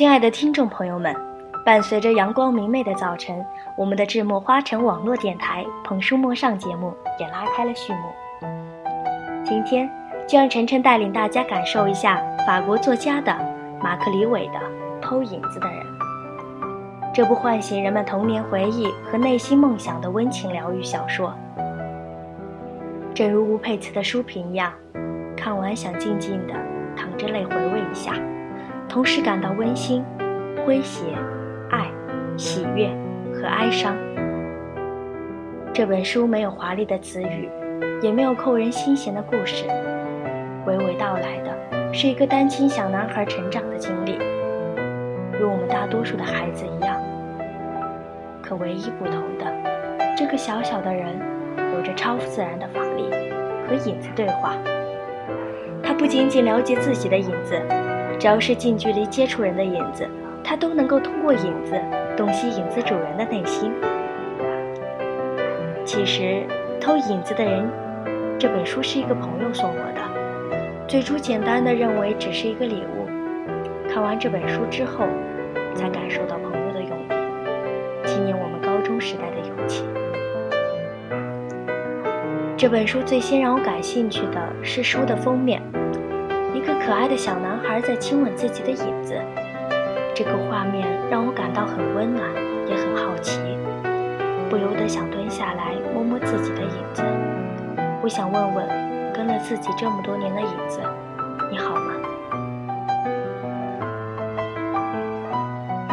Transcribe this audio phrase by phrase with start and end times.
[0.00, 1.14] 亲爱的听众朋友们，
[1.62, 3.44] 伴随着阳光明媚的早晨，
[3.76, 7.98] 我们的智墨花城网络电台《捧书莫上》节目也拉开了序幕。
[9.44, 9.86] 今天
[10.26, 13.36] 就让晨晨带领大家感受一下法国作家的
[13.82, 14.54] 马克·李伟的
[15.02, 15.84] 《偷影子的人》。
[17.12, 21.34] 这部唤醒人们童年回忆和内心梦想的温情疗愈小说，
[23.12, 24.72] 正如吴佩慈的书评一样，
[25.36, 26.54] 看完想静静的
[26.96, 28.14] 淌着泪回味一下，
[28.90, 30.04] 同时感到温馨、
[30.66, 31.04] 诙谐、
[31.70, 31.86] 爱、
[32.36, 32.90] 喜悦
[33.32, 33.96] 和哀伤。
[35.72, 37.48] 这本书没有华丽的词语，
[38.02, 39.64] 也没有扣人心弦的故事，
[40.66, 44.18] 娓娓道来的是一个单亲小男孩成长的经历，
[45.38, 47.00] 如我们大多数的孩子一样。
[48.42, 49.46] 可唯一不同的，
[50.16, 51.16] 这个小小的人
[51.76, 53.04] 有着超自然的法力，
[53.68, 54.56] 和影子对话。
[55.80, 57.54] 他不仅仅了解自己的影子，
[58.20, 60.06] 只要是近距离接触人的影子，
[60.44, 61.80] 他都能够通过影子
[62.18, 63.72] 洞悉影子主人的内心。
[65.86, 66.22] 其实，
[66.78, 67.64] 《偷影子的人》
[68.38, 73.06] 这本书是一个朋友送我的，最初简单的认为只是一个礼物，
[73.88, 75.06] 看完这本书之后，
[75.74, 77.08] 才感受到朋友的用意。
[78.04, 79.86] 纪念我们高中时代的友情。
[82.54, 85.62] 这本书最先让我感兴趣的是书的封面，
[86.90, 89.14] 可爱的小男孩在亲吻自己的影子。
[90.12, 92.28] 这个画面让我感到很温暖，
[92.66, 93.38] 也很好奇，
[94.50, 97.04] 不由得想蹲下来摸摸自己的影子。
[98.02, 98.66] 我想问问，
[99.12, 100.80] 跟了自己这么多年的影子，
[101.48, 101.92] 你好吗？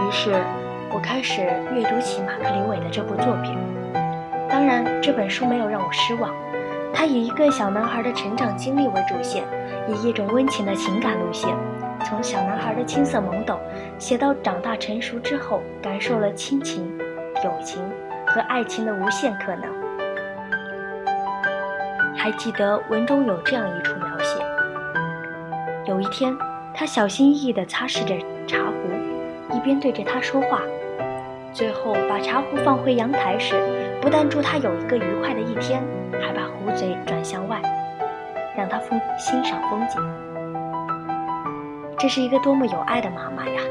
[0.01, 0.33] 于是。
[0.89, 1.43] 我开始
[1.75, 3.55] 阅读起马克·李伟的这部作品，
[4.49, 6.33] 当然，这本书没有让我失望。
[6.91, 9.43] 它以一个小男孩的成长经历为主线，
[9.87, 11.55] 以一种温情的情感路线，
[12.05, 13.59] 从小男孩的青涩懵懂，
[13.97, 16.85] 写到长大成熟之后，感受了亲情、
[17.43, 17.81] 友情
[18.25, 19.63] 和爱情的无限可能。
[22.15, 24.43] 还记得文中有这样一处描写：
[25.85, 26.35] 有一天，
[26.73, 30.61] 他小心翼翼地擦拭着茶壶，一边对着他说话。
[31.53, 33.55] 最后把茶壶放回阳台时，
[34.01, 35.81] 不但祝他有一个愉快的一天，
[36.21, 37.61] 还把壶嘴转向外，
[38.57, 40.01] 让他风欣赏风景。
[41.95, 43.61] 这是一个多么有爱的妈妈呀！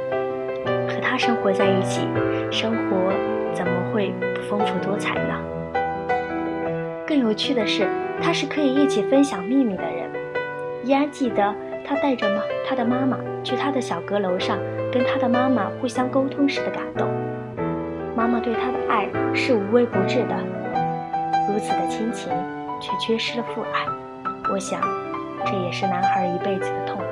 [0.89, 2.07] 和他生活在一起，
[2.53, 3.13] 生活
[3.53, 5.35] 怎么会不丰富多彩呢？
[7.05, 7.89] 更有趣的是，
[8.23, 10.09] 他是可以一起分享秘密的人。
[10.85, 11.53] 依然记得
[11.85, 14.57] 他带着妈他的妈妈去他的小阁楼上，
[14.93, 17.09] 跟他的妈妈互相沟通时的感动。
[18.15, 20.37] 妈妈对他的爱是无微不至的，
[21.49, 22.33] 如此的亲情，
[22.81, 23.85] 却缺失了父爱。
[24.49, 24.81] 我想，
[25.45, 27.05] 这也是男孩一辈子的痛吧。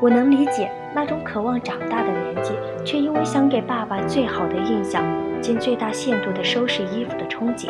[0.00, 2.52] 我能理解那种渴望长大的年纪，
[2.84, 5.02] 却因为想给爸爸最好的印象，
[5.40, 7.68] 尽最大限度地收拾衣服的憧憬，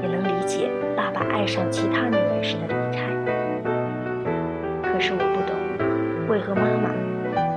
[0.00, 3.02] 也能理解爸爸爱上其他女人时的离开。
[4.82, 6.88] 可是我不懂，为何妈妈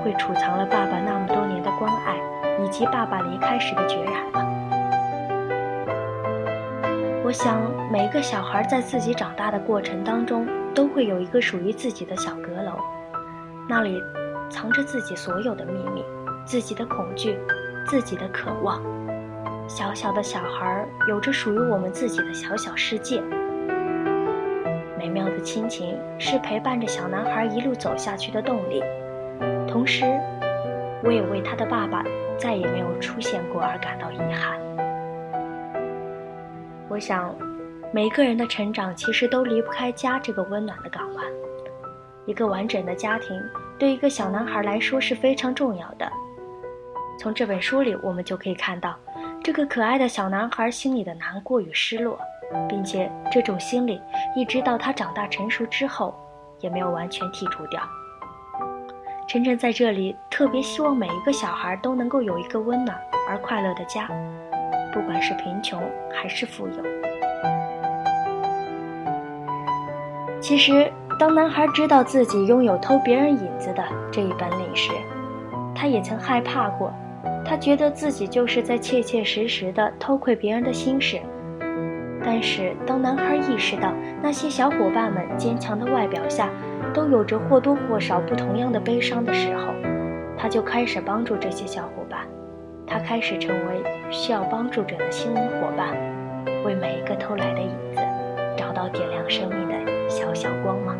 [0.03, 2.17] 会储藏了爸爸那么多年的关爱？
[2.63, 4.56] 以及爸爸离开时的决然了。
[7.27, 7.61] 我想，
[7.91, 12.79] 每个小孩在自己长大的过程当中，都会有一个属于自己的小阁楼，
[13.67, 14.01] 那里
[14.49, 16.05] 藏着自己所有的秘密、
[16.45, 17.37] 自己的恐惧、
[17.85, 18.81] 自己的渴望。
[19.67, 23.21] 小小的小孩有着属于我们自己的小小世界。
[24.97, 28.81] 美妙的亲情是陪伴着小男孩一路走下去的动力，
[29.67, 30.05] 同时，
[31.03, 32.05] 我也为他的爸爸。
[32.37, 34.66] 再也没有出现过而感到遗憾。
[36.97, 37.31] 我想，
[37.93, 41.23] 每个人的成长其实都离不开家这个温暖的港湾。
[42.25, 43.39] 一个完整的家庭
[43.77, 46.11] 对一个小男孩来说是非常重要的。
[47.19, 48.97] 从这本书里，我们就可以看到，
[49.43, 52.19] 这个可爱的小男孩心里的难过与失落，
[52.67, 54.01] 并且这种心理
[54.35, 56.19] 一直到他长大成熟之后，
[56.61, 57.79] 也没有完全剔除掉。
[59.27, 62.99] 晨晨在这里特别希望每一个小孩都能够有一个温暖
[63.29, 64.09] 而快乐的家，
[64.97, 65.79] 不管是贫穷
[66.11, 66.73] 还是富有。
[70.41, 74.91] 其实，当男孩知道自己拥有偷别人影子的这一本领时，
[75.75, 76.91] 他也曾害怕过。
[77.45, 81.19] 他觉得自己就是在切切实实的偷窥别人的心事。
[82.23, 86.49] 但是，当男孩意识到那些小伙伴们坚强的外表下，
[86.91, 89.73] 都有着或多或少不同样的悲伤的时候，
[90.35, 92.21] 他就开始帮助这些小伙伴，
[92.87, 95.95] 他开始成为需要帮助者的心灵伙伴，
[96.63, 98.01] 为每一个偷来的影子
[98.55, 100.97] 找到点亮生命的小小光芒。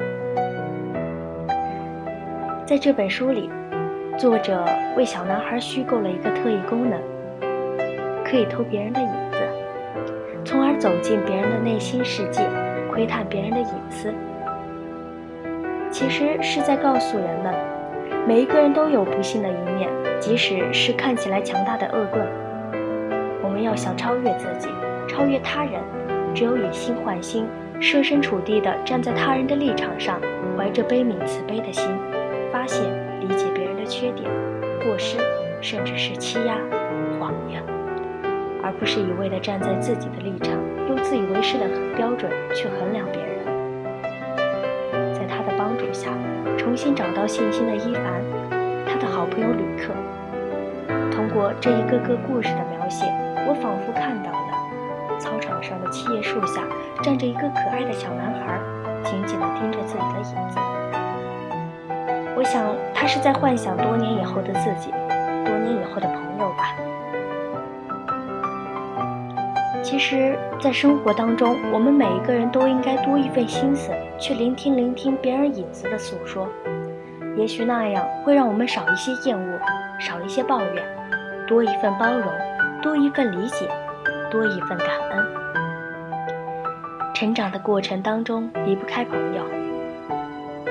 [2.65, 3.50] 在这本书里，
[4.18, 4.65] 作者
[4.98, 7.00] 为小男孩虚构了一个特异功能，
[8.25, 9.38] 可以偷别人的影子，
[10.44, 12.42] 从而走进别人的内心世界，
[12.92, 14.13] 窥探别人的隐私。
[15.89, 17.56] 其实是在告诉人们，
[18.27, 19.89] 每一个人都有不幸的一面，
[20.19, 22.27] 即使是看起来强大的恶棍。
[23.68, 24.69] 要想超越自己，
[25.10, 25.81] 超越他人，
[26.34, 27.46] 只有以心换心。
[27.80, 30.19] 设身处地地站在他人的立场上，
[30.58, 31.86] 怀着悲悯慈悲的心，
[32.52, 32.81] 发现、
[33.19, 34.28] 理解别人的缺点、
[34.84, 35.18] 过失，
[35.62, 36.58] 甚至是欺压、
[37.19, 37.62] 谎言，
[38.64, 40.54] 而不是一味地站在自己的立场，
[40.88, 41.66] 用自以为是的
[41.96, 43.38] 标准去衡量别人。
[45.13, 46.10] 在他的帮助下，
[46.58, 48.24] 重新找到信心的伊凡，
[48.88, 49.94] 他的好朋友吕克，
[51.12, 53.06] 通过这一个个故事的描写，
[53.48, 55.18] 我仿佛看到了。
[55.18, 56.62] 操场上的七叶树下
[57.02, 58.60] 站着一个可爱的小男孩，
[59.04, 60.60] 紧紧地盯着自己的影子。
[62.36, 62.64] 我想，
[62.94, 64.92] 他是在幻想多年以后的自己，
[65.44, 66.76] 多年以后的朋友吧。
[69.82, 76.48] 其实，在生活当中，我们每一个人都应该多一份心思，去聆听聆听别人影子的诉说。
[77.38, 79.60] 也许那样会让我们少一些厌恶，
[80.00, 80.84] 少一些抱怨，
[81.48, 82.32] 多一份包容，
[82.81, 83.69] 多一份理解。
[84.29, 85.25] 多一份感恩。
[87.15, 89.44] 成长的过程当中离不开朋友。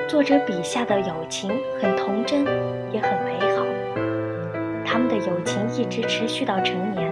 [0.07, 1.51] 作者笔下的友情
[1.81, 2.45] 很童真，
[2.91, 3.65] 也很美好。
[4.85, 7.11] 他们的友情一直持续到成年。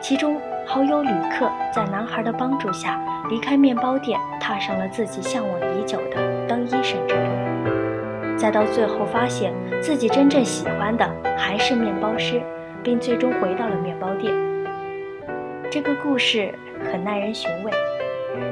[0.00, 3.00] 其中，好友吕克在男孩的帮助下
[3.30, 8.36] 离开面包店，踏上了自己向往已久的当医生之路。
[8.36, 11.08] 再到最后，发现自己真正喜欢的
[11.38, 12.42] 还是面包师，
[12.86, 14.32] 并最终回到了面包店。
[15.68, 16.54] 这个故事
[16.84, 17.72] 很耐人寻味。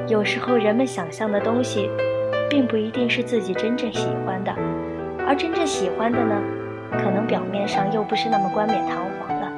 [0.09, 1.89] 有时候人们想象的东西，
[2.49, 4.53] 并不一定是自己真正喜欢的，
[5.25, 6.35] 而真正喜欢的呢，
[6.91, 9.49] 可能表面上又不是那么冠冕堂皇了。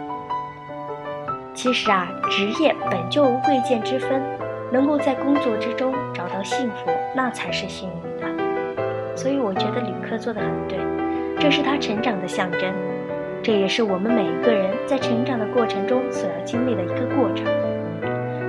[1.55, 4.21] 其实啊，职业本就无贵贱之分，
[4.71, 9.15] 能够在工作之中找到幸福，那才是幸运的。
[9.15, 10.77] 所以我觉得旅客做的很对，
[11.39, 12.71] 这是他成长的象征。
[13.43, 17.45] 这也是我们每一个人在成长的过程中所要经历的一个过程。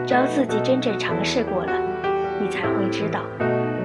[0.06, 1.72] 只要自己真正尝试过了，
[2.40, 3.20] 你才会知道，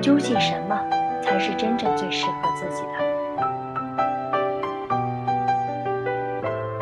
[0.01, 0.79] 究竟什么
[1.21, 3.13] 才是真正最适合自己的。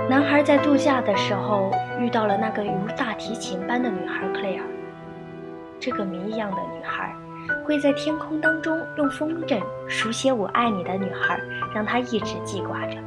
[0.08, 4.64] 男孩在度假的时候遇到了那个如大提琴般的女孩克莱尔。
[5.80, 7.16] 这个谜一样的女孩，
[7.66, 11.40] 会在天空当中用风筝书写“我爱你”的女孩，
[11.74, 12.98] 让他一直记挂着。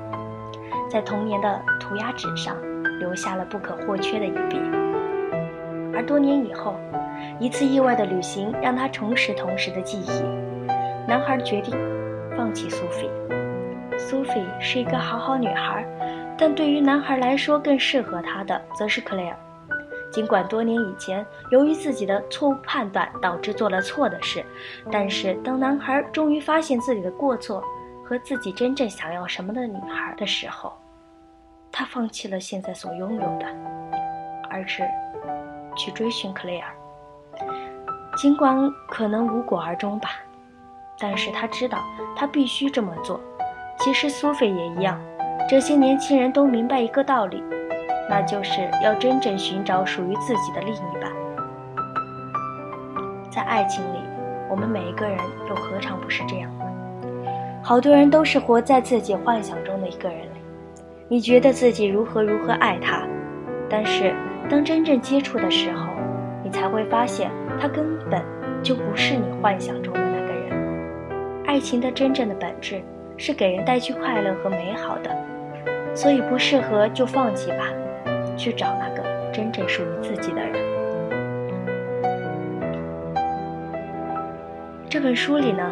[0.95, 2.57] 在童年的涂鸦纸上
[3.01, 4.61] 留下了不可或缺的一笔，
[5.93, 6.77] 而多年以后，
[7.41, 10.23] 一次意外的旅行让他重拾童时的记忆。
[11.09, 11.77] 男孩决定
[12.37, 13.11] 放弃苏菲。
[13.99, 15.85] 苏菲是一个好好女孩，
[16.39, 19.37] 但对于男孩来说，更适合他的则是克莱尔。
[20.13, 24.45] 尽管多年以前由于自己的错误判断导致做了错的事，
[24.93, 27.61] 但是当男孩终于发现自己的过错
[28.05, 30.73] 和自己真正想要什么的女孩的时候，
[31.77, 33.47] 他放弃了现在所拥有的，
[34.49, 34.85] 而是
[35.77, 36.73] 去追寻克莱尔。
[38.17, 38.57] 尽管
[38.89, 40.11] 可能无果而终吧，
[41.01, 41.79] 但是他知道
[42.15, 43.21] 他必须这么做。
[43.81, 45.01] 其实苏菲也一样。
[45.51, 47.43] 这些年轻人都明白一个道理，
[48.09, 51.11] 那就是要真正寻找属于自己的另一半。
[53.33, 53.99] 在爱情里，
[54.49, 56.65] 我们每一个人又何尝不是这样呢？
[57.65, 60.44] 好多人都是活在自己幻想中的一个人里。
[61.07, 63.07] 你觉得自己如何如何爱他，
[63.69, 64.15] 但是
[64.49, 65.89] 当真正接触的时候，
[66.43, 67.31] 你才会发现
[67.61, 68.23] 他根本
[68.63, 71.45] 就不是你幻想中的那个人。
[71.45, 72.81] 爱情的真正的本质
[73.19, 75.15] 是给人带去快乐和美好的，
[75.95, 77.69] 所以不适合就放弃吧，
[78.35, 80.55] 去找那个真正属于自己的人。
[84.89, 85.71] 这本书里呢，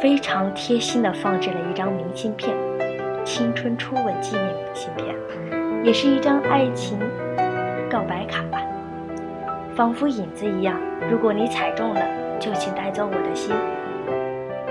[0.00, 2.56] 非常贴心的放置了一张明信片。
[3.28, 5.14] 青春初吻纪念明信片，
[5.84, 6.98] 也是一张爱情
[7.90, 8.58] 告白卡吧，
[9.76, 10.80] 仿佛影子一样。
[11.10, 12.00] 如果你踩中了，
[12.40, 13.54] 就请带走我的心。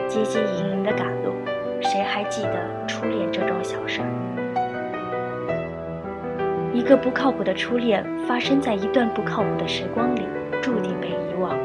[0.10, 1.34] 汲汲营营的赶路，
[1.82, 2.56] 谁还记得
[2.88, 4.08] 初恋这桩小事儿？
[6.74, 10.24] 一个不靠谱的初恋，发生在一段不靠谱的时光里，
[10.64, 11.56] 注定被遗忘。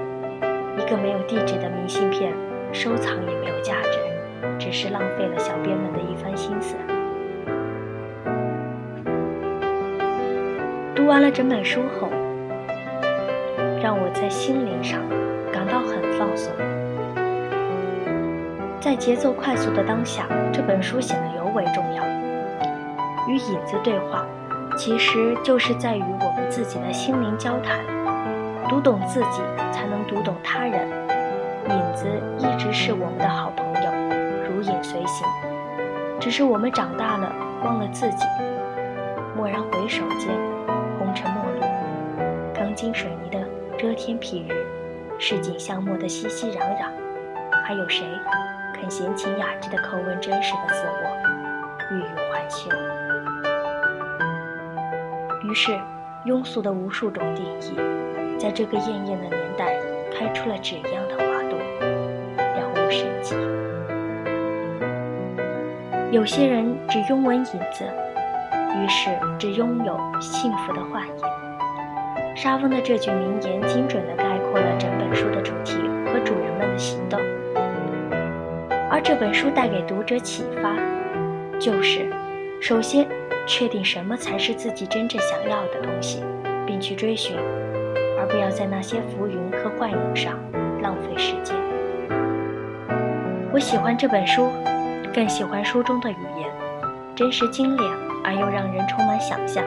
[0.77, 2.35] 一个没有地址的明信片，
[2.71, 3.99] 收藏也没有价值。
[4.59, 6.77] 只是浪费了小编们的一番心思。
[10.95, 12.09] 读完了整本书后，
[13.83, 15.01] 让我在心灵上
[15.53, 16.53] 感到很放松。
[18.81, 22.03] 在节奏快速的当下，这本书显得尤为重要。
[23.29, 24.27] 与影子对话，
[24.77, 27.79] 其实就是在与我们自己的心灵交谈。
[28.69, 30.89] 读懂自己，才能读懂他人。
[31.69, 32.09] 影子
[32.39, 33.52] 一直是我们的好，
[34.93, 35.27] 随行。
[36.21, 37.33] 只是我们长大了，
[37.65, 38.27] 忘了自己。
[39.35, 40.29] 蓦然回首间，
[40.99, 41.61] 红尘陌路，
[42.55, 43.43] 钢筋水泥的
[43.79, 44.55] 遮天蔽日，
[45.19, 46.91] 市井巷陌的熙熙攘攘，
[47.65, 48.07] 还有谁
[48.75, 51.09] 肯闲情雅致的叩问真实的自我，
[51.91, 52.69] 欲语还休？
[55.43, 55.73] 于是，
[56.27, 57.75] 庸俗的无数种定义，
[58.39, 59.75] 在这个艳艳的年代，
[60.15, 61.59] 开出了纸一样的花朵，
[62.37, 63.35] 了无生机。
[66.13, 67.87] 有些人只拥吻影子。
[68.77, 72.37] 于是，只拥有幸福的幻影。
[72.37, 77.19] 沙翁的这句名言，精准地概括了整本书的主题和主人们的行动。
[78.91, 80.77] 而这本书带给读者启发，
[81.59, 82.11] 就是：
[82.61, 83.09] 首先，
[83.47, 86.23] 确定什么才是自己真正想要的东西，
[86.67, 87.39] 并去追寻，
[88.21, 90.39] 而不要在那些浮云和幻影上
[90.83, 91.57] 浪费时间。
[93.51, 94.51] 我喜欢这本书，
[95.15, 96.49] 更喜欢书中的语言，
[97.15, 98.13] 真实精炼。
[98.25, 99.65] 而又让人充满想象。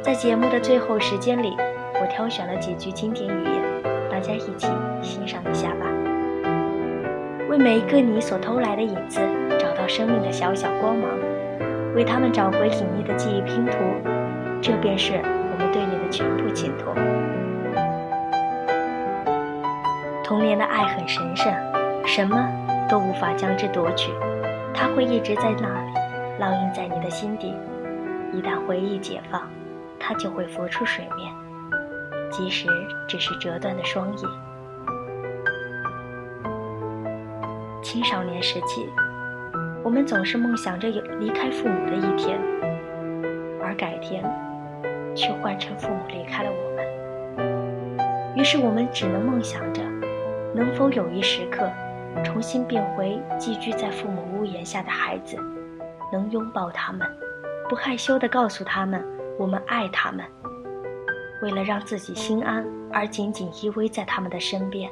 [0.00, 1.56] 在节目的最后时间里，
[2.00, 3.62] 我挑选了几句经典语言，
[4.08, 4.68] 大家一起
[5.02, 5.86] 欣赏一下吧。
[7.48, 9.20] 为每一个你所偷来的影子
[9.58, 11.10] 找到生命的小小光芒，
[11.96, 13.78] 为他们找回隐匿的记忆拼图，
[14.62, 16.94] 这便是我们对你的全部寄托。
[20.22, 21.52] 童年的爱很神圣，
[22.06, 22.48] 什么
[22.88, 24.12] 都无法将之夺取，
[24.74, 25.94] 它会一直在那里。
[26.40, 27.54] 烙印在你的心底，
[28.32, 29.48] 一旦回忆解放，
[30.00, 31.32] 它就会浮出水面，
[32.28, 32.68] 即使
[33.06, 34.26] 只是折断的双翼。
[37.80, 38.90] 青少年时期，
[39.84, 42.36] 我们总是梦想着有离开父母的一天，
[43.62, 44.24] 而改天，
[45.14, 48.36] 却换成父母离开了我们。
[48.36, 49.80] 于是我们只能梦想着，
[50.52, 51.70] 能否有一时刻，
[52.22, 55.36] 重新变回寄居在父母屋檐下的孩子。
[56.12, 57.08] 能拥抱他们，
[57.68, 59.04] 不害羞地告诉他们
[59.38, 60.24] 我们爱他们。
[61.42, 64.88] 为了让自己心安而紧紧依偎在他们的身边。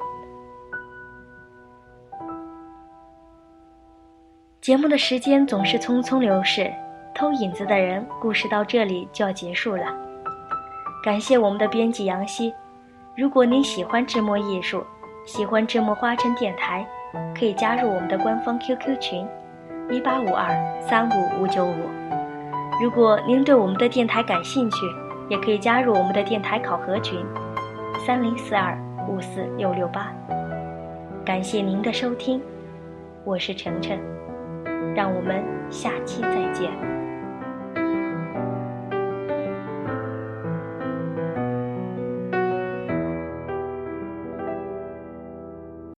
[4.61, 6.73] 节目的时间总是匆匆流逝，
[7.15, 9.87] 偷影子的人故事到这里就要结束了。
[11.05, 12.53] 感谢我们的编辑杨希。
[13.17, 14.85] 如果您喜欢智墨艺术，
[15.25, 16.87] 喜欢智墨花城电台，
[17.39, 19.27] 可以加入我们的官方 QQ 群。
[19.91, 20.49] 一八五二
[20.81, 21.75] 三五五九五。
[22.83, 24.87] 如果您对我们的电台感兴趣，
[25.29, 27.19] 也可以加入我们的电台考核群，
[28.07, 28.79] 三零四二
[29.09, 30.13] 五四六六八。
[31.25, 32.41] 感谢您的收听，
[33.25, 33.99] 我是晨晨，
[34.95, 36.92] 让我们下期再见。